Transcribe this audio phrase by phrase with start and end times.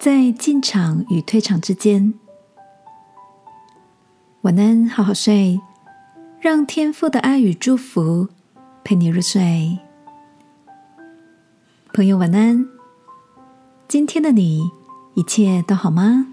[0.00, 2.14] 在进场与退场之间，
[4.40, 5.60] 晚安，好好睡，
[6.40, 8.26] 让天父的爱与祝福
[8.82, 9.78] 陪你入睡。
[11.92, 12.66] 朋友，晚安。
[13.86, 14.70] 今天的你
[15.16, 16.28] 一切都好吗？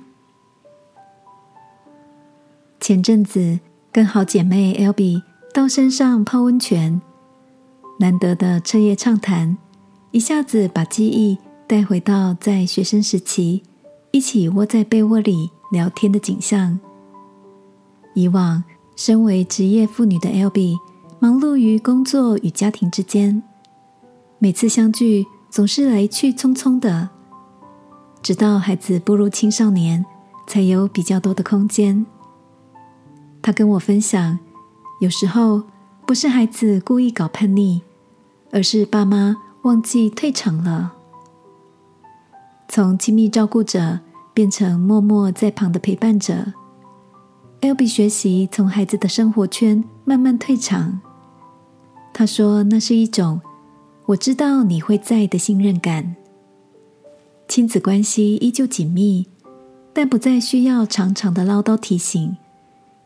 [2.80, 3.60] 前阵子
[3.92, 5.22] 跟好姐妹 L B
[5.54, 7.02] 到山上泡温泉，
[8.00, 9.58] 难得的彻夜畅谈，
[10.12, 11.38] 一下子把记忆。
[11.68, 13.62] 带回到在学生时期
[14.12, 16.80] 一起窝在被窝里聊天的景象。
[18.14, 18.64] 以往
[18.96, 20.78] 身为职业妇女的 L B，
[21.20, 23.44] 忙碌于工作与家庭之间，
[24.40, 27.10] 每次相聚总是来去匆匆的。
[28.24, 30.06] 直到孩子步入青少年，
[30.48, 32.06] 才有比较多的空间。
[33.42, 34.40] 他跟我分享，
[35.02, 35.64] 有时候
[36.06, 37.82] 不是孩子故意搞叛逆，
[38.52, 40.94] 而是爸妈忘记退场了。
[42.68, 44.00] 从亲密照顾者
[44.34, 46.54] 变成默默在旁的陪伴者
[47.62, 51.00] ，L B 学习从孩子的生活圈慢慢退场。
[52.14, 53.40] 他说：“那是一种
[54.08, 56.16] 我知道你会在的信任感。
[57.48, 59.28] 亲子关系依旧紧密，
[59.94, 62.36] 但不再需要常常的唠叨提醒，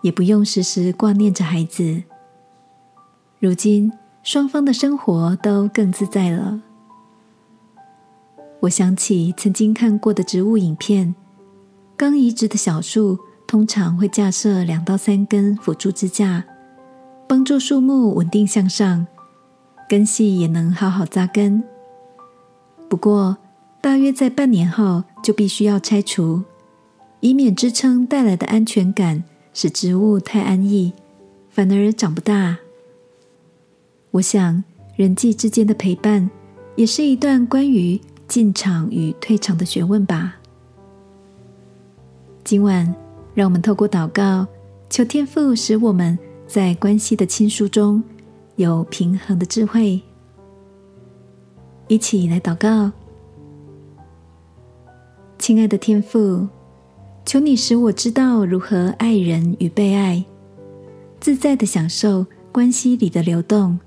[0.02, 2.04] 也不用时时挂念着孩子。
[3.39, 3.92] 如今，
[4.23, 6.62] 双方的生活都更自在了。”
[8.62, 11.16] 我想起曾经看过的植物影片，
[11.98, 13.17] 刚移植的小树
[13.48, 16.45] 通常会架设两到三根辅助支架，
[17.28, 19.08] 帮助树木稳定向上，
[19.89, 21.64] 根系也能好好扎根。
[22.88, 23.36] 不过，
[23.82, 26.44] 大约在半年后就必须要拆除，
[27.20, 29.23] 以免支撑带来的安全感
[29.55, 30.94] 使植物太安逸，
[31.50, 32.60] 反而长不大。
[34.11, 34.64] 我想，
[34.95, 36.30] 人际之间的陪伴，
[36.76, 38.00] 也是一段关于。
[38.31, 40.37] 进场与退场的学问吧。
[42.45, 42.95] 今晚，
[43.33, 44.47] 让我们透过祷告，
[44.89, 48.02] 求天父使我们在关系的亲疏中
[48.55, 50.02] 有平衡的智慧。
[51.89, 52.89] 一起来祷告，
[55.37, 56.47] 亲爱的天父，
[57.25, 60.23] 求你使我知道如何爱人与被爱，
[61.20, 63.77] 自在的享受关系里的流动。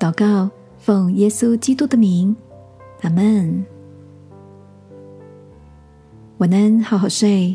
[0.00, 2.34] 祷告，奉耶稣基督的名。
[3.04, 3.62] 阿门。
[6.38, 7.54] 晚安，好好睡。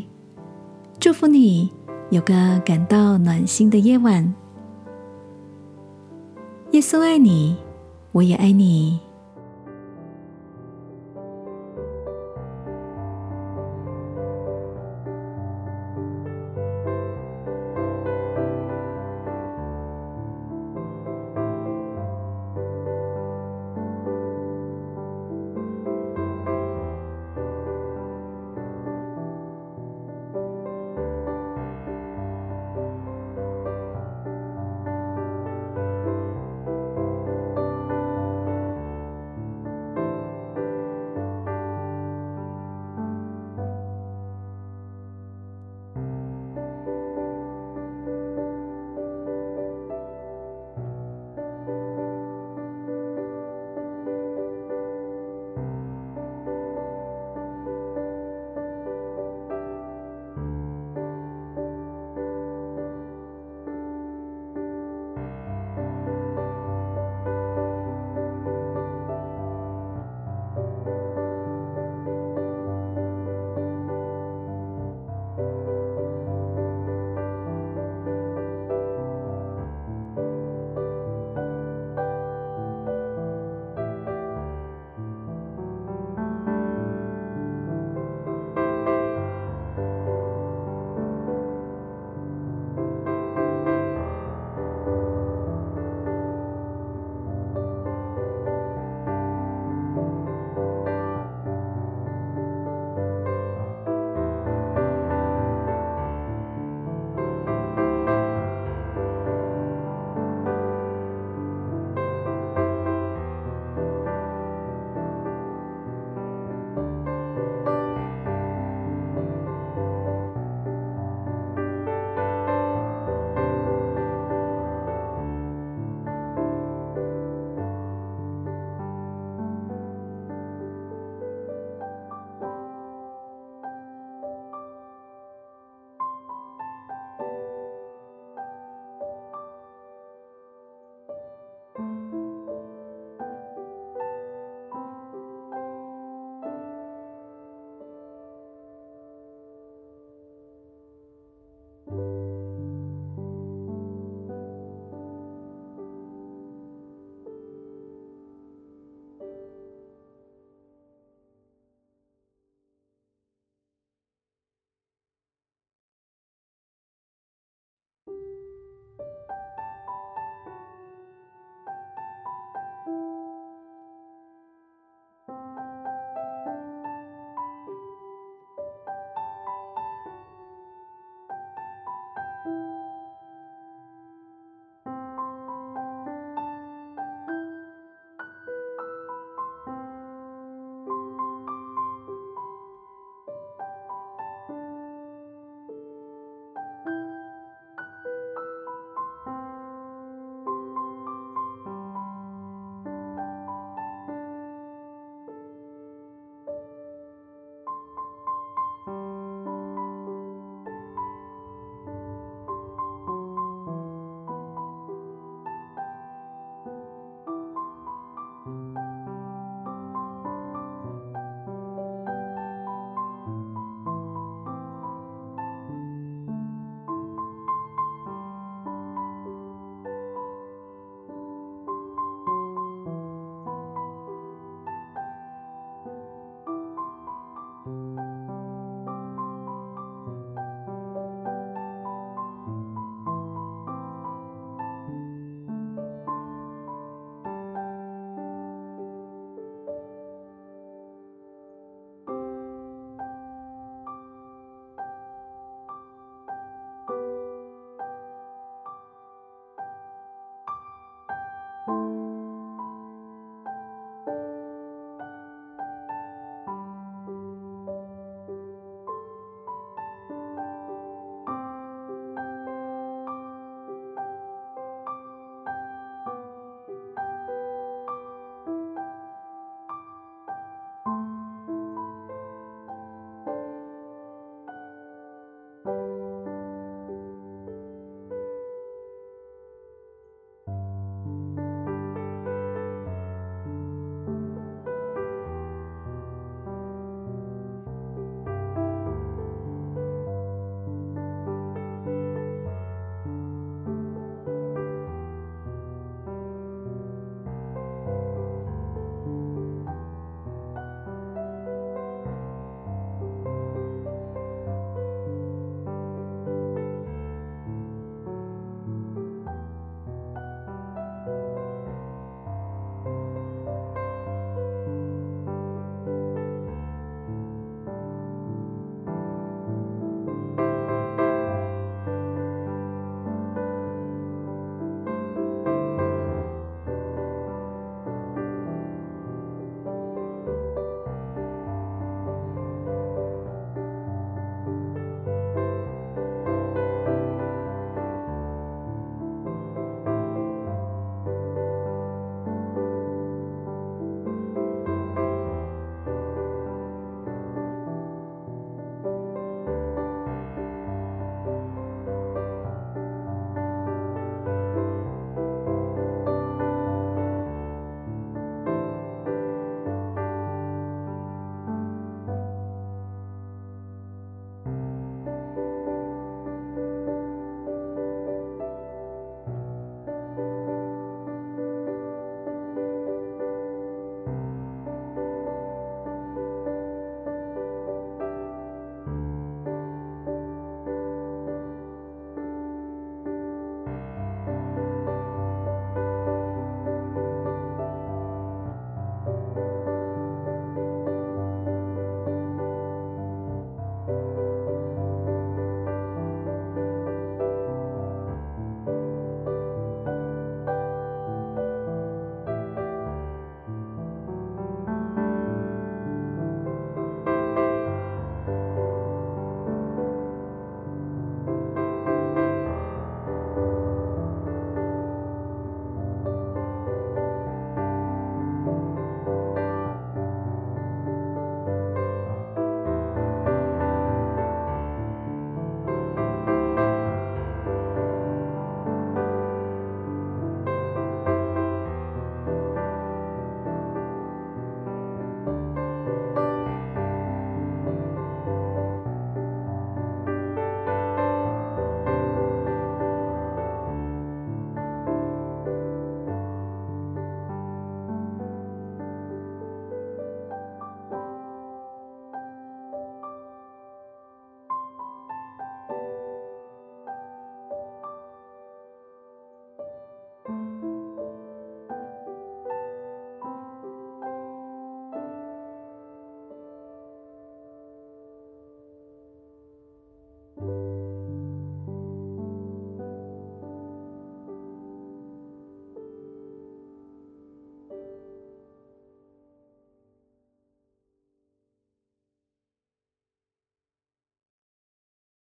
[1.00, 1.72] 祝福你
[2.10, 4.32] 有个感到暖心的夜晚。
[6.70, 7.56] 耶稣爱你，
[8.12, 9.00] 我也爱你。